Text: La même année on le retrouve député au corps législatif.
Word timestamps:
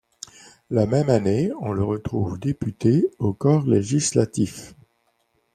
La 0.71 0.87
même 0.87 1.11
année 1.11 1.51
on 1.61 1.73
le 1.73 1.83
retrouve 1.83 2.39
député 2.39 3.05
au 3.19 3.33
corps 3.33 3.67
législatif. 3.67 4.73